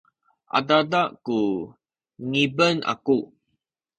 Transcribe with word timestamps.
adada 0.57 1.01
ku 1.25 1.37
ngipen 2.27 2.77
aku 2.93 3.17